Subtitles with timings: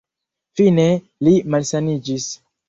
[0.61, 0.85] Fine,
[1.27, 2.27] li malsaniĝis.